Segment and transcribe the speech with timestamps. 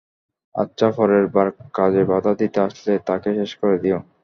[0.55, 1.47] আচ্ছা, পরের বার
[1.73, 3.97] কাজে বাধা দিতে আসলে, তাকে শেষ করে দিও।